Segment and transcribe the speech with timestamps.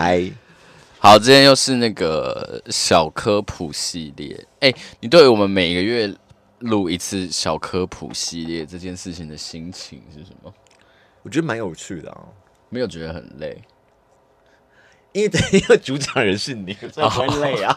[0.00, 0.30] 嗨，
[1.00, 4.32] 好，今天又是那个小科普系列。
[4.60, 6.14] 哎、欸，你对我们每个月
[6.60, 10.54] 录一次小科普系列这件事情的心情是什么？
[11.24, 12.20] 我觉得蛮有趣的啊，
[12.68, 13.60] 没有觉得很累，
[15.10, 17.76] 因为因为主讲人是你，所以不会累啊。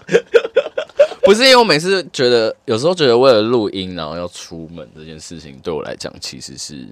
[1.24, 6.88] 不是因为我每次觉得，有时候觉得为了录音，然后要出门这件事情，对我来讲其实是。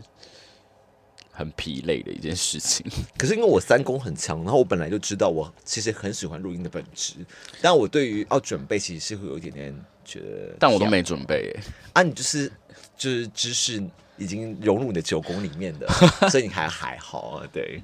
[1.39, 2.85] 很疲累的一件事情，
[3.17, 7.13] 可是因为我三公很强，然后我本来就知道我其实很喜欢录音的本质，
[7.62, 11.59] 但我对于要准备其实是会有一点点觉得，但我都没准备耶。
[11.93, 12.52] 啊，你就是
[12.98, 13.81] 就是知识
[14.17, 15.88] 已经融入你的九宫里面的，
[16.29, 17.48] 所以你还还好啊。
[17.53, 17.81] 对，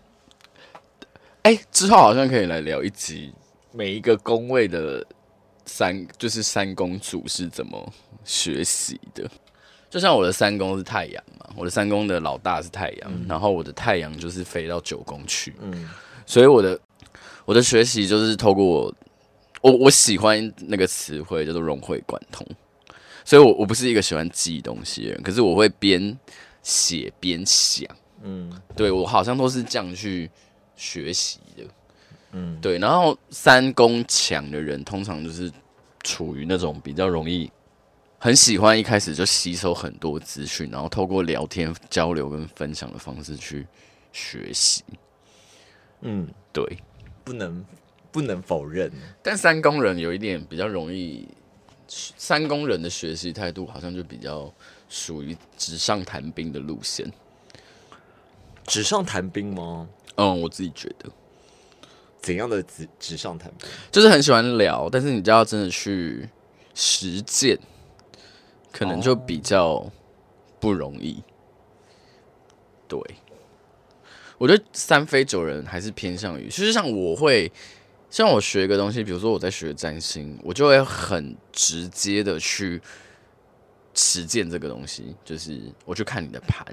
[1.43, 3.33] 哎、欸，之后好像可以来聊一集
[3.71, 5.07] 每一个宫位的
[5.65, 7.93] 三，就是三公主是怎么
[8.25, 9.31] 学习的。
[9.95, 15.89] 就像我的三宫是太阳嘛，我的三宫的老大是太阳，嗯、然后我的太阳就是飞到九宫去，嗯，
[16.25, 16.77] 所以我的
[17.45, 18.93] 我的学习就是透过我
[19.61, 22.45] 我我喜欢那个词汇叫做融会贯通，
[23.23, 26.19] 所以我我不是一个喜欢记东西的人，可是我会边
[26.61, 27.87] 写边想，
[28.21, 30.29] 嗯，对我好像都是这样去
[30.75, 31.63] 学习的，
[32.33, 35.49] 嗯，对，然后三宫强的人通常就是
[36.03, 37.49] 处于那种比较容易。
[38.25, 43.67] 很喜欢一开始就吸收很多资讯，然后透过聊天交流跟分享的方式去
[44.11, 44.83] 学习。
[46.01, 46.65] 嗯，对，
[47.23, 47.63] 不能
[48.11, 48.91] 不能否认。
[49.21, 51.27] 但三工人有一点比较容易，
[51.87, 54.51] 三工人的学习态度好像就比较
[54.89, 57.05] 属于纸上谈兵的路线。
[58.65, 59.87] 纸上谈兵吗？
[60.15, 61.07] 嗯，我自己觉得。
[62.23, 63.69] 怎样的纸纸上谈兵？
[63.91, 66.27] 就是很喜欢聊，但是你就要真的去
[66.73, 67.55] 实践。
[68.77, 69.89] 可能就比较
[70.59, 71.23] 不容易。
[72.89, 72.99] 对，
[74.37, 77.49] 我觉得三飞九人还是偏向于，其实像我会，
[78.09, 82.81] 像我学一个东西，比如说我在学占星，我就会很直接的去
[83.93, 86.65] 实践这个东西，就是我去看你的盘，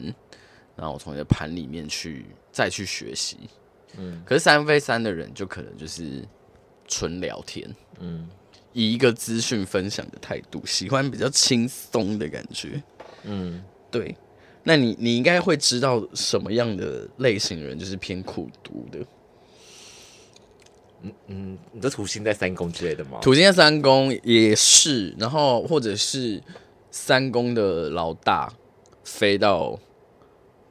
[0.75, 3.49] 然后我从你的盘里面去再去学习。
[3.97, 6.27] 嗯，可是三飞三的人就可能就是
[6.89, 7.73] 纯聊天。
[8.01, 8.29] 嗯。
[8.73, 12.83] 以一个资讯分享的态度，喜欢比较轻松的感觉。
[13.25, 14.15] 嗯，对。
[14.65, 18.99] 那你你应该会知道什么样的类型人就是偏苦读的。
[21.03, 23.19] 嗯嗯，你的土星在三宫之类的吗？
[23.21, 26.43] 土星在三宫也是，然后或者是
[26.91, 28.53] 三宫的老大
[29.05, 29.79] 飞到。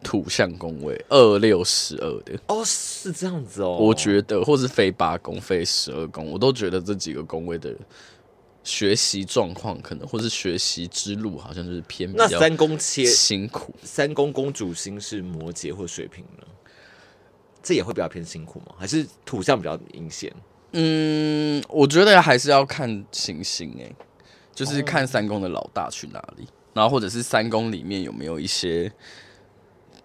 [0.03, 3.77] 土象宫位二六十二的哦，是这样子哦。
[3.79, 7.75] 我觉得，或是非八宫、非十二宫，我都觉得这几个宫位的
[8.63, 13.75] 学习状况，可能或是学习之路，好像就是偏比较那三宫切辛苦。
[13.83, 16.47] 三宫公主星是摩羯或水瓶呢？
[17.61, 18.73] 这也会比较偏辛苦吗？
[18.79, 20.33] 还是土象比较明显？
[20.71, 23.91] 嗯，我觉得还是要看行星哎，
[24.53, 28.91] 就是看三宫的老大去哪里，然后或者是三宫里面有没有一些。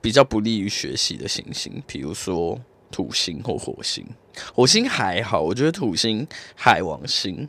[0.01, 4.07] 比较不利于学习的行星，比如说土星或火星。
[4.55, 7.49] 火星还好，我觉得土星、海王星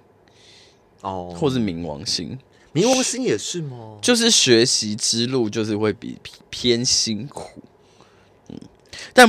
[1.01, 2.37] 哦，或是冥王星。
[2.73, 3.97] 冥王星也是吗？
[4.01, 6.17] 就是学习之路就是会比
[6.49, 7.61] 偏辛苦。
[9.13, 9.27] 但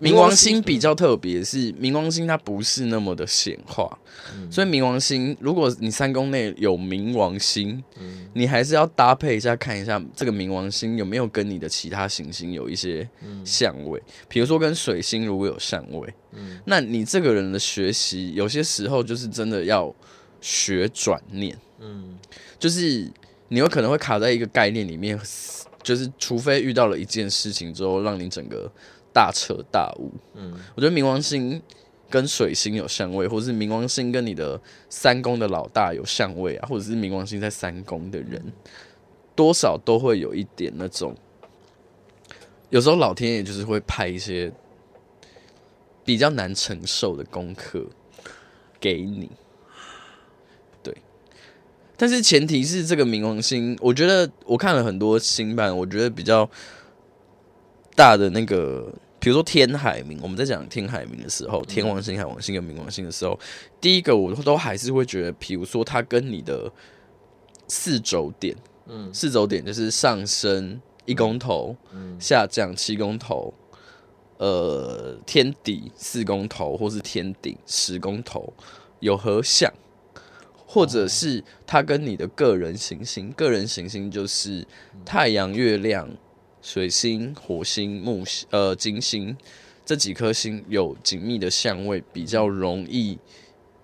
[0.00, 3.98] 冥王星比较特别，是冥王星它不是那么的显化，
[4.34, 13.08] 嗯、所以冥王星如果你三宫内有冥王星，嗯、你还是要搭配一下看一下这个冥王星有没有跟你的其他行星有一些
[13.44, 19.94] 相位，比如说跟水星如果有相位，嗯、那你这个人的学习有些时候就是真的要
[20.40, 22.18] 学转念，嗯，
[22.58, 23.10] 就是
[23.48, 25.18] 你有可能会卡在一个概念里面，
[25.82, 28.72] 就是除非遇到了一件事情之后让你整个。
[29.12, 31.60] 大彻大悟，嗯，我觉得冥王星
[32.08, 34.58] 跟水星有相位，或者是冥王星跟你的
[34.88, 38.42] 三宫的老大有相位啊，或者是冥王星在三宫的人，
[39.36, 41.14] 多少都会有一点那种，
[42.70, 44.50] 有时候老天爷就是会派一些
[46.04, 47.84] 比较难承受的功课
[48.80, 49.30] 给你，
[50.82, 50.96] 对，
[51.98, 56.48] 但是前提是这个冥王星，我觉得我看了很多新版，我觉得比较。
[57.94, 58.90] 大的那个，
[59.22, 63.38] 比如说天海明，我们在讲天海明的时候，天王星、海王星跟冥王星的时候，
[63.80, 66.68] 第一个我都还是会觉得，比如说它跟你的
[67.68, 68.56] 四轴点，
[68.88, 73.54] 嗯，四轴点就是上升一公头，嗯，下降七公头，
[74.38, 78.52] 呃，天底四公头，或是天顶十公头
[78.98, 79.72] 有合相，
[80.66, 84.66] 或者是它跟你的个人行星，个人行星就是
[85.04, 86.08] 太阳、月亮。
[86.62, 89.36] 水星、火星、木星、呃金星
[89.84, 93.18] 这几颗星有紧密的相位，比较容易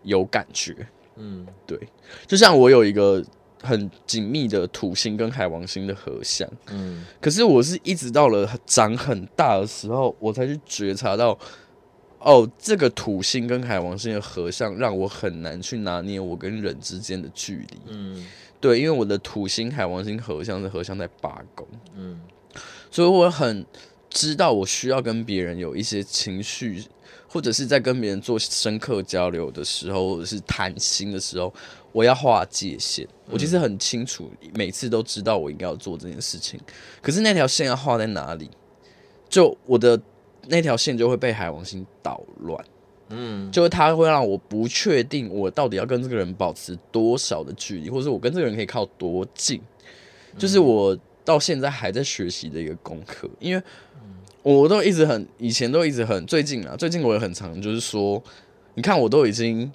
[0.04, 0.75] 有感觉。
[1.16, 1.76] 嗯，对，
[2.26, 3.20] 就像我有一个
[3.60, 11.36] 很紧密的土星跟海王星的合相，嗯，可是我是一直到了长很大的时候，我才去觉察到，
[12.20, 17.78] 哦，这个土星跟海王星的合相让我很难去拿捏我跟人之间的距离。
[17.88, 18.25] 嗯，
[18.60, 21.66] 对，因为我的土星海王星合相是合相在八宫，
[21.96, 22.20] 嗯，
[22.91, 23.65] 所以我很
[24.11, 26.85] 知道我需要跟别人有一些情绪。
[27.31, 31.53] 或者是在跟别人做深刻交流的时候，或者是谈心的时候，
[31.93, 33.06] 我要划界限。
[33.29, 36.59] 我其实很清楚，每次都知道我应该要做这件事情。
[37.03, 38.49] 可是那条线要画在哪里？
[39.29, 40.00] 就我的
[40.47, 42.65] 那条线就会被海王星捣乱。
[43.11, 49.61] 嗯，就是它会让我不确定我到底要跟这个人保持多少的距离，或者是我跟这个人可以靠多近。
[50.39, 53.62] 就是我到现在还在学习的一个功课，因为。
[54.42, 58.22] 我都一直很，以前都一直很，最近啊，最近我也很常，就是说，
[58.75, 59.70] 你看我都已经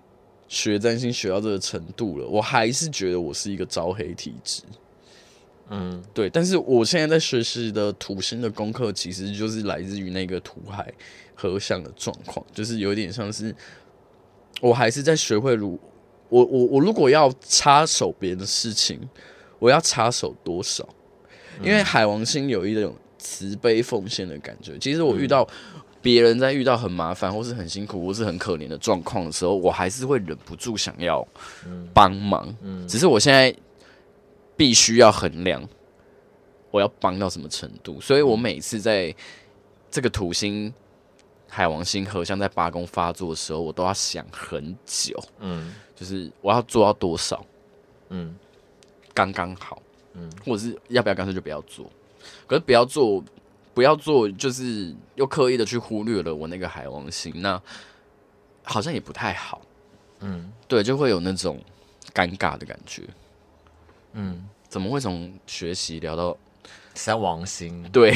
[0.48, 4.64] 学占星学到这个程度了，我还是觉得我是一个招黑体质。
[5.70, 6.28] 嗯，对。
[6.28, 10.92] 但是我现在在学习的土星的功课，其实就是来自于那个土海
[11.36, 13.54] 合相的状况，就是有点像是，
[14.60, 15.78] 我还是在学会如
[16.30, 19.00] 我我我如果要插手别人的事情，
[19.60, 20.88] 我要插手多少？
[21.62, 22.96] 因为海王星有一种。
[23.20, 24.78] 慈悲奉献的感觉。
[24.78, 25.48] 其实我遇到
[26.02, 31.26] 别人在遇到很麻烦，或是很辛苦，或是很可怜的状况的时候，我还是会忍不住想要
[31.94, 32.54] 帮忙。
[32.86, 33.56] 只是我现在
[34.58, 35.66] 必须要衡量
[36.70, 39.16] 我要帮到什么程度，所以我每次在
[39.90, 40.74] 这个土星、
[41.48, 45.18] 海王星合相在八宫发作的时候，我都要想很久。
[45.40, 47.46] 嗯，就是我要做到多少？
[48.10, 48.36] 嗯，
[49.14, 49.82] 刚刚好。
[50.14, 51.90] 嗯，或者是要不要干脆就不要做？
[52.48, 53.24] 可是不要做，
[53.74, 57.62] 不要做，就是又刻意的去忽略了我那个海王星，那
[58.64, 59.62] 好像也不太好。
[60.20, 61.60] 嗯，对，就会有那种
[62.14, 63.04] 尴尬的感觉。
[64.14, 66.38] 嗯，怎么会从学习聊到
[66.94, 67.84] 三王星？
[67.92, 68.16] 对，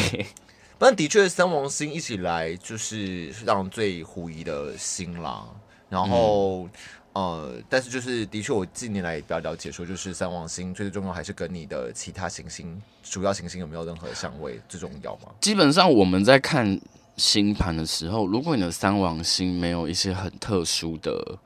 [0.78, 5.46] 但的确三王星一起来就是让最狐疑的星啦。
[5.90, 6.70] 然后。
[7.18, 15.32] 呃，但是就是的确，我近年来也比较了解，说就是三王星最重要还是跟你的其他行星、主要行星有没有任何相位最重要吗？
[15.42, 16.80] 基本上我们在看
[17.16, 21.40] 星盘的时候，如果你的三王星没有一些很特殊的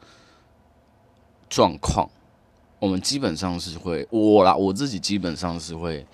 [1.49, 2.09] 状况，
[2.77, 6.05] 我们基本上是会我啦，我自己基本上是会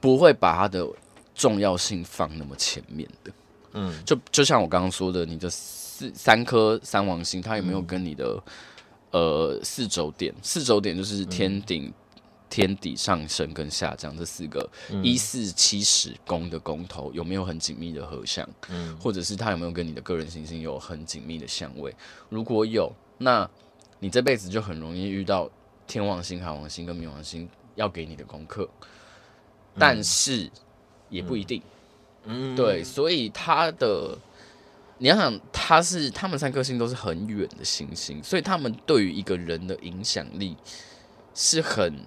[0.00, 0.84] 不会把它的
[1.36, 3.30] 重要性放那么前面的。
[3.72, 5.50] 嗯，就就像我刚刚说的，你的。
[6.00, 8.42] 四三颗三王星，它有没有跟你的、
[9.10, 10.34] 嗯、呃四轴点？
[10.42, 11.92] 四轴点就是天顶、嗯、
[12.48, 14.66] 天底、上升跟下降这四个
[15.02, 18.48] 一四七十宫的宫头有没有很紧密的合相？
[18.70, 21.94] 嗯，或者是它有没有跟你的个人行星有很紧密的相位？
[22.30, 23.46] 如果有，那
[23.98, 25.50] 你这辈子就很容易遇到
[25.86, 28.66] 天王星、海王星跟冥王星要给你的功课，
[29.78, 30.50] 但是
[31.10, 31.60] 也不一定。
[31.60, 31.68] 嗯，
[32.56, 34.18] 对，所以他的。
[35.02, 40.54] 你要想，他是他们三颗星都是很远的行星，所以他们对于一个人的影响力
[41.34, 42.04] 是很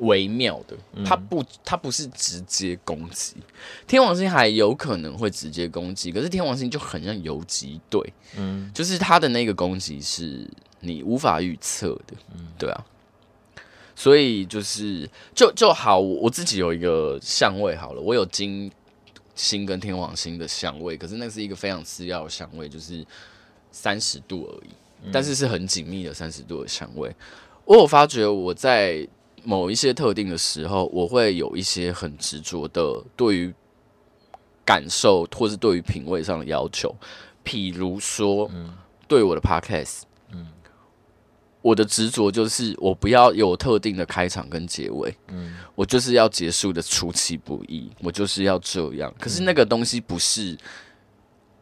[0.00, 0.76] 微妙的。
[1.06, 3.34] 他不，他不是直接攻击。
[3.86, 10.46] 天王星还有可能会直接攻击，可是天王星就很像游击队，嗯，就是他的那个攻击是
[10.80, 12.84] 你无法预测的，嗯，对啊。
[13.96, 18.70] 所以就是就就好，我自己有一个相位好了，我有金。
[19.34, 23.04] 星跟天王星的相位，可是那是一个非常次要的相位，就是
[23.70, 24.70] 三十度而已，
[25.12, 27.14] 但是是很紧密的三十度的相位。
[27.66, 29.06] 我有发觉我在
[29.44, 33.52] 某一些特定的时候，我会有一些很执着的对于
[34.64, 36.96] 感受或是对于品味上的要求，
[37.44, 38.50] 譬如说，
[39.06, 40.04] 对我的 podcast。
[41.66, 49.12] 我的执着就是，我不要有特定的开场跟结尾，嗯，我就是要结束的出其不意，我就是要这样。
[49.18, 50.56] 可是那个东西不是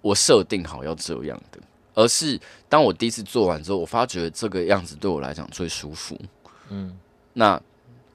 [0.02, 1.58] 我设定好要这样的，
[1.94, 6.20] 而是当我第一次做完之后，我发觉这个样子对我来讲最舒服，
[6.68, 6.94] 嗯，
[7.32, 7.58] 那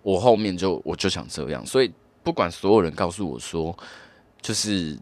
[0.04, 1.66] 我后面就我就想这样。
[1.66, 1.92] 所以
[2.22, 3.76] 不管所有人告诉我说，
[4.44, 4.96] 就是，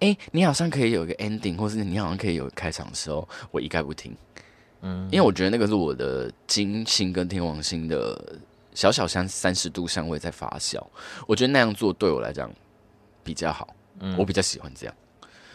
[0.00, 4.12] 哎、欸，你好像可以有一个 ending，或是你好像可以有个开场的时候，我一概不听。
[5.10, 8.38] 因为我觉得那个是我的金星跟天王星的
[8.74, 10.80] 小小相三十度相位在发酵，
[11.26, 12.50] 我觉得那样做对我来讲
[13.22, 14.16] 比较好，嗯。
[14.18, 14.94] 我比较喜欢这样，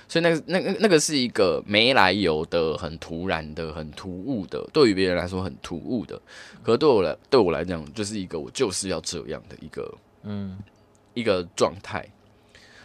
[0.08, 6.20] 所以那个那个那个是一个没来由的、很突然的、很突兀的，对于别人来说很突兀的，
[6.64, 10.58] 可是对我来对我来讲就是一个我就是要这样的一个嗯。
[11.16, 12.08] 一个状态，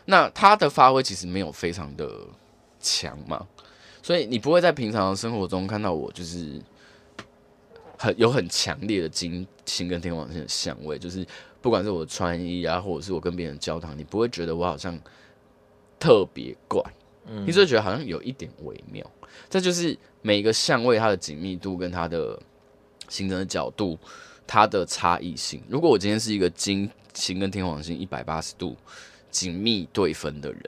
[0.07, 2.11] 那他的发挥其实没有非常的
[2.81, 3.47] 强嘛，
[4.05, 6.61] 所以你不会在平常的生活中看到我就是
[7.97, 11.27] 很有很强烈的金星跟天王星的相位，就是
[11.63, 15.01] 不管是我穿衣啊，或者是我跟别人交谈，你不会觉得我好像
[15.99, 16.83] 特别怪，
[17.27, 19.11] 嗯，你只会觉得好像有一点微妙。
[19.49, 22.39] 这就是每一个相位它的紧密度跟它的
[23.09, 23.99] 形成的角度，
[24.47, 25.63] 它的差异性。
[25.67, 28.77] 如果我今天是一个金星跟天王星一百八十度
[29.31, 30.63] 紧密对分的人，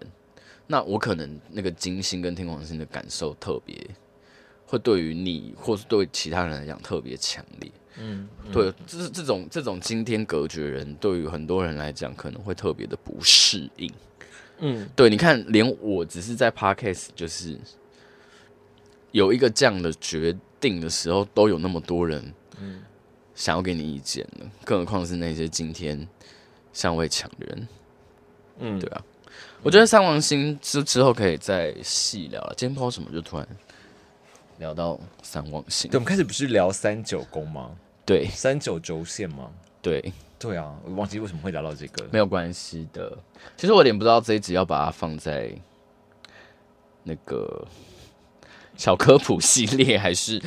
[0.67, 3.77] 那我可能那个金星跟天王星的感受特别，
[4.67, 7.71] 会对于你或是对其他人来讲特别强烈。
[7.99, 13.91] 嗯，嗯对，这这种这种今天隔绝人，对于很多人来讲可能会特别的不适应。
[14.59, 17.59] 嗯，对，你看，连我只是在 Podcast 就是。
[19.13, 22.35] 有一个这样的决定的时候，都有那么多人，
[23.35, 26.07] 想要给你意见了，更何况是那些今天
[26.75, 27.69] 相位强的人，
[28.59, 29.05] 嗯，对啊，
[29.67, 32.55] 我觉得三王星之之后可以再细聊了。
[32.57, 33.45] 今天不知道什么，就突然
[34.59, 35.91] 聊到三王星。
[35.91, 37.73] 对，我们开始不是聊三九宫吗？
[38.05, 39.51] 对，三九轴线吗？
[39.83, 43.19] 对，对啊，我忘记为什么会聊到这个，没有关系的。
[43.57, 45.51] 其实我有点不知道这一集要把它放在
[47.03, 47.67] 那个。
[48.77, 50.39] 小科普系列还是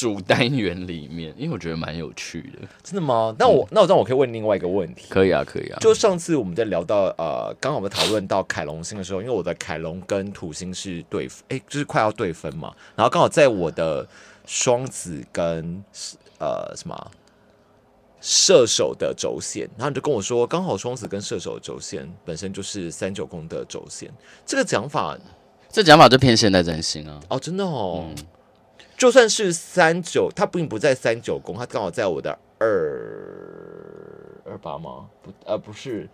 [0.00, 2.66] 主单元里面，因为我觉得蛮有趣的。
[2.82, 3.36] 真的吗？
[3.38, 5.08] 那我、嗯、那我这样我可以问另外一个问题。
[5.10, 5.78] 可以啊，可以啊。
[5.78, 12.74] 就上次我们在聊到呃，刚好我们讨论到凯龙星的时候，因为我的凯龙跟土星是对，哎、欸，就是快要对分嘛。
[12.96, 14.08] 然后刚好在我的
[14.46, 15.84] 双子跟
[16.38, 17.10] 呃什么
[18.22, 24.10] 射手的轴线，然后你就跟我说，刚好双子跟射手的轴线本身就是三九宫的轴线，
[24.46, 25.18] 这个讲法。
[25.72, 27.20] 这讲法就偏现代占星啊！
[27.28, 28.16] 哦，真的哦，嗯、
[29.00, 32.68] 就算是三九，它并不在三九宫，它刚好在我的二
[34.44, 35.08] 二八吗？
[35.22, 36.06] 不，呃、不是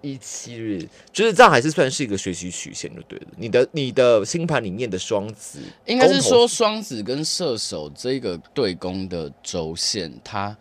[0.00, 3.26] 一七日，就是这样，还是算是一个学习曲线就对了。
[3.36, 10.56] 你的你的星盘里面的双子，应该是说双子跟射手这个对宫的轴线，它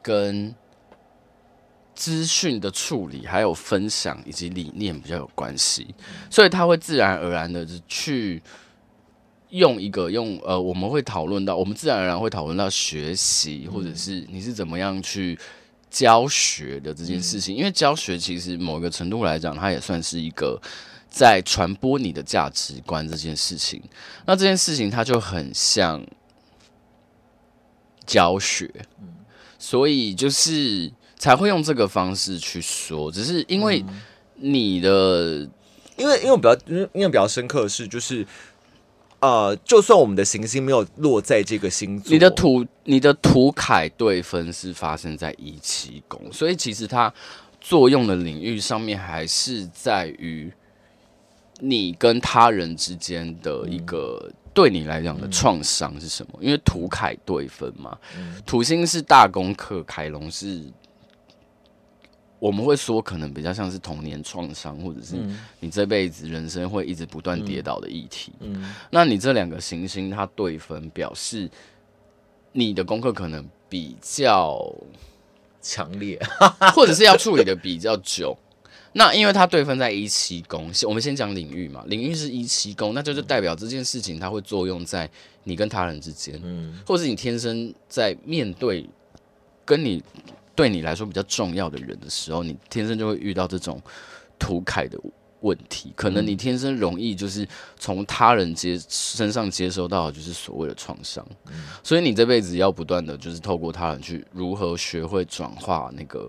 [0.00, 0.54] 跟。
[1.98, 5.94] 资讯的处理，还有分享以及理念比较有关系，
[6.28, 8.42] 所以他会自然而然的去
[9.56, 15.38] 用一个用呃，我们会讨论到，我们自然而然会讨论到学习，或者是你是怎么样去
[15.90, 17.54] 教学的这件事情。
[17.54, 20.60] 因为教学其实某一个程度来讲，它也算是一个
[21.08, 23.82] 在传播你的价值观这件事情。
[24.24, 26.04] 那这件事情它就很像
[28.04, 28.70] 教学，
[29.58, 30.92] 所以就是。
[31.18, 33.82] 才会用这个方式去说，只是因为
[34.34, 34.90] 你的，
[35.38, 35.50] 嗯、
[35.96, 38.24] 因为因为我比较，因为因为比较深刻的是，就是
[39.26, 47.12] 呃，就算我们的行星没有落在这个星座，你的土你的土凯对分是发生在一七宫，所以其实它
[47.60, 50.52] 作用的领域上面还是在于
[51.58, 56.38] 你跟他人之间的一个对你来讲的创伤是什么？
[56.40, 57.98] 因为土凯对分嘛，
[58.46, 60.62] 土星是大功课，凯龙是。
[62.38, 65.16] 我们会说，可能比较像是童年创伤，或者是
[65.58, 68.30] 你这辈子人生会一直不断跌倒的议题。
[68.40, 71.50] 嗯嗯、那你这两个行星它对分，表示
[72.52, 74.70] 你的功课可能比较
[75.62, 76.20] 强烈，
[76.74, 78.36] 或者是要处理的比较久。
[78.92, 85.08] 那因为它对分在一七宫，我们先讲领域嘛，领域是一七宫，那就是代表这件事情它会作用在
[85.44, 88.86] 你跟他人之间，嗯，或者是你天生在面对
[89.64, 90.02] 跟你。
[90.56, 93.80] 对你来说比较重要的人的时候，你天生就会遇到这种
[94.38, 94.98] 涂凯的
[95.40, 95.92] 问题。
[95.94, 97.46] 可能你天生容易就是
[97.78, 101.52] 从他人接身上接收到就是所谓的创伤，嗯、
[101.84, 106.28] 所以你这辈子要不断的就是透过他人去如何学会转化那个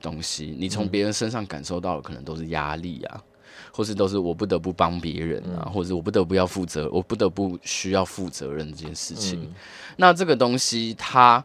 [0.00, 0.56] 东西。
[0.58, 3.22] 你从别人身上感受到的可能都是压力啊，
[3.70, 9.42] 或是都是我不得不帮别人啊，或者我不得不要负责，我不得不需要负责任这件事情。
[9.42, 9.54] 嗯、
[9.98, 11.44] 那这个东西它。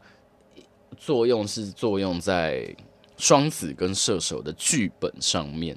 [0.95, 2.75] 作用是作用在
[3.17, 5.75] 双子跟射手的剧本上面，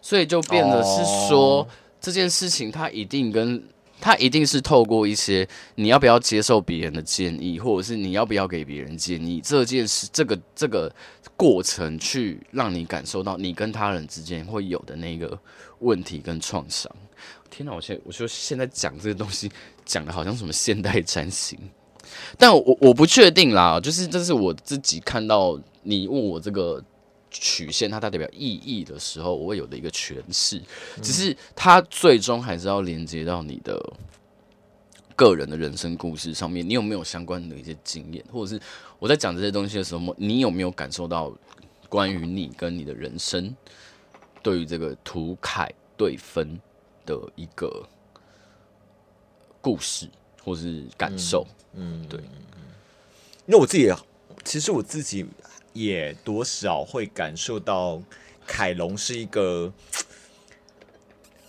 [0.00, 1.66] 所以就变得是说、oh.
[2.00, 3.62] 这件事情，它一定跟
[4.00, 10.90] 它一定是透过一些你要不要接受别人的建议，或者是你要不要给别人建议这件事，这个这个
[11.36, 15.38] 过程去让你感受到你跟他人之间会有的那个
[15.80, 16.90] 问题跟创伤。
[17.50, 19.50] 天哪，我现我说现在讲这个东西
[19.84, 21.58] 讲的好像什么现代占星。
[22.38, 26.82] 但我我不确定啦，就是这是我自己看到你问我这个
[27.30, 30.60] 曲线它代表意义的时候，我会有的一个诠释。
[31.02, 33.80] 只是它最终还是要连接到你的
[35.14, 38.60] 个人的人生故事上面，你有没有相关的一些经验，或者是
[38.98, 41.32] 我在讲这些东西的时候，你有没有感受到
[41.88, 43.54] 关于你跟你的人生
[44.42, 46.58] 对于这个图凯对分
[47.04, 47.86] 的一个
[49.60, 50.08] 故事
[50.44, 51.46] 或是感受。
[51.74, 52.20] 嗯，对。
[53.46, 53.92] 因为我自己，
[54.44, 55.26] 其实我自己
[55.72, 58.00] 也多少会感受到
[58.46, 59.72] 凯龙是一个。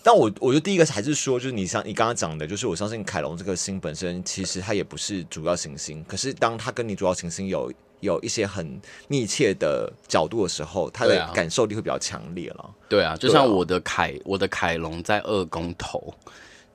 [0.03, 12.75] 但我我觉得第一个还是说，就是你像你刚刚讲的，就是我相信凯龙这个星本身其实它也不是主要行星，可是当它跟你主要行星有有一些很密切的角度的时候，它的感受力会比较强烈了。
[12.89, 16.11] 对啊，就像我的凯我的凯龙在二宫头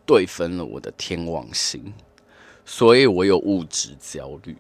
[0.06, 1.92] 对分了我的天王星，
[2.66, 4.54] 所以我有物质焦虑。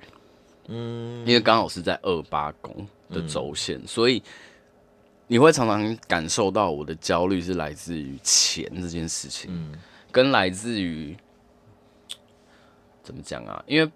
[0.68, 2.74] 嗯，因为刚好是在二八宫
[3.10, 4.22] 的轴线，嗯，所以。
[5.28, 9.74] 你会常常感受到我的焦虑是来自于钱这件事情，嗯，
[10.12, 11.16] 跟来自于
[13.02, 13.60] 怎么讲啊？
[13.66, 13.90] 因为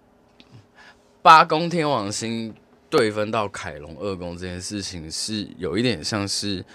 [1.21, 2.53] 八宫天王星
[2.89, 6.65] 对分到凯龙二宫这件事情，是有一点像是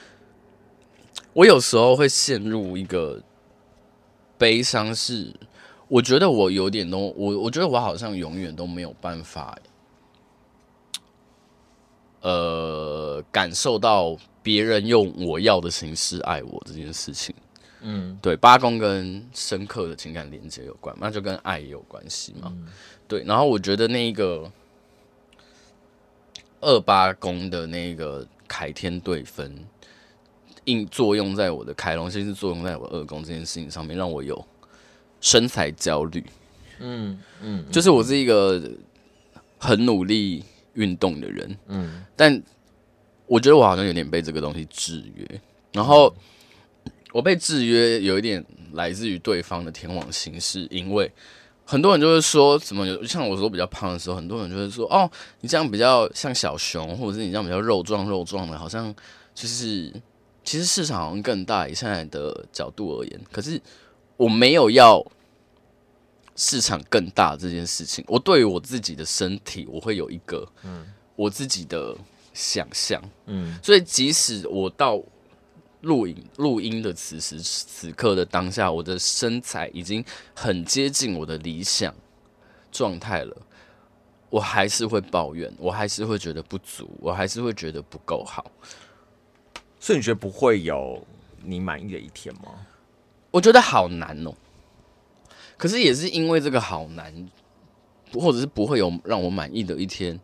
[1.35, 3.23] 我有时候会陷入一个
[4.39, 5.35] 悲伤，是
[5.89, 9.59] 我觉得我有点都我我觉得我好像永远都没有办法，
[12.21, 14.17] 呃，感受到。
[14.47, 17.35] 别人用我要的形式爱我这件事情，
[17.81, 22.69] 嗯，对，八宫跟深刻的情感连接有关，那就跟爱也有关系嘛，嗯，
[23.09, 23.25] 对。
[23.25, 24.49] 然后我觉得那个
[26.61, 29.53] 二八宫的那个凯天对分，
[30.65, 34.47] 应作用在我的凯龙星是作用在我二宫这件事情上面，让我有
[35.27, 36.25] 身材焦虑，
[36.79, 38.63] 嗯嗯，就是我是一个
[39.59, 42.41] 很努力运动的人，嗯，但。
[43.29, 45.41] 我觉得我好像有点被这个东西制约，
[45.73, 46.15] 然后
[47.11, 48.39] 我被制约有一点
[48.75, 51.11] 来自于对方的天王星，是因为
[51.65, 58.95] 很多人就会说什么有，像我说比较胖的时候，很多人就会说哦，你这样比较像小熊，或者是你这样比较肉壮肉壮的，好像
[59.35, 59.93] 就是
[60.45, 63.61] 其实市场好像更大，以现在的角度而言，可是
[64.17, 65.05] 我没有要
[66.37, 71.97] 市场更大这件事情，我对于我自己的身体，我会有一个嗯，我自己的。
[72.39, 75.03] 想象，嗯，所以即使我到
[75.81, 81.95] 录影录音的此时此刻的当下，我的身材已经很接近我的理想
[82.71, 83.35] 状态了，
[84.29, 88.53] 我还是会抱怨，我还是会觉得不足，我还是会觉得不够好。
[89.81, 91.03] 所以你觉得不会有
[91.43, 92.67] 你满意的一天吗？
[93.31, 94.35] 我觉得好难哦。
[95.57, 97.29] 可是也是因为这个好难，
[98.13, 100.19] 或者是不会有让我满意的一天。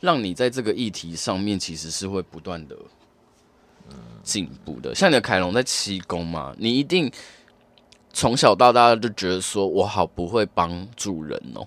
[0.00, 2.76] 让你在这个议题上面其实是会不断的
[4.22, 4.94] 进步的。
[4.94, 7.10] 像你的凯龙在七宫嘛，你一定
[8.12, 11.66] 从小到大就觉得说我好不会帮助人哦。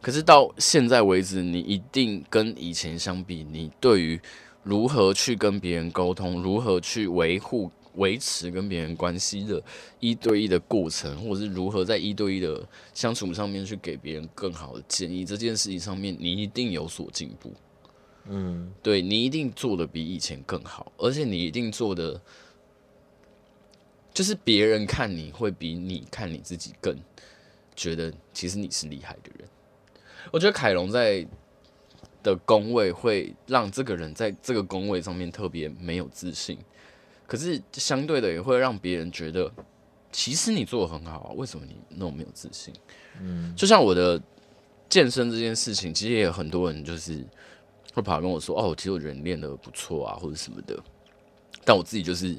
[0.00, 4.20] 可是到现在为止，你一定跟以前相比，你对于
[4.64, 7.70] 如何去跟别人沟通，如何去维护。
[7.96, 9.62] 维持跟别人关系的
[10.00, 17.52] 一对一的过程，或者是如何在一对一的相处上面去给别人更好的建议，这件事情上面你一定有所进步。
[18.28, 22.20] 嗯，对，你一定做的比以前更好，而且你一定做的
[24.12, 26.98] 就是别人看你会比你看你自己更
[27.74, 29.48] 觉得其实你是厉害的人。
[30.32, 31.24] 我觉得凯龙在
[32.22, 36.58] 的工位会让这个人在这个工位上面特别没有自信。
[37.26, 39.50] 可是相对的也会让别人觉得，
[40.12, 42.72] 其实你做的很好啊，为什么你那么没有自信？
[43.20, 44.20] 嗯，就像我的
[44.88, 47.24] 健身这件事情，其实也有很多人就是
[47.92, 50.78] 会跑来跟我说，哦，其实我觉得你练的不错啊，或者什么的。
[51.64, 52.36] 但我自己就是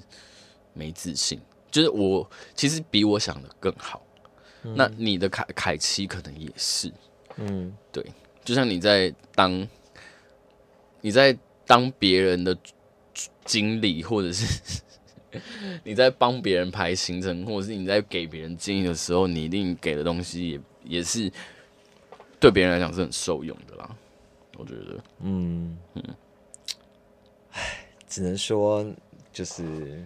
[0.73, 1.37] 没自信，
[1.69, 4.01] 就是我其实比我想的更好。
[4.63, 6.89] 嗯，那你的凯凯七可能也是，
[7.35, 8.05] 嗯，对，
[8.45, 9.67] 就像你在当
[11.01, 12.57] 你在当别人的。
[13.47, 14.81] 经理，或者是
[15.83, 21.31] 你在帮别人排行程，或者是你在给别人建议的时候，你一定给的东西也也是
[22.39, 23.95] 对别人来讲是很受用的啦。
[24.57, 26.03] 我觉得，嗯嗯，
[27.51, 28.85] 唉，只能说
[29.31, 30.03] 就是